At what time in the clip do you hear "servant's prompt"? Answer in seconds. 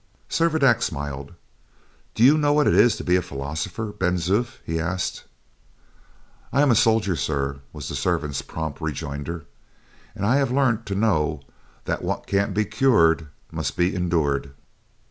7.93-8.81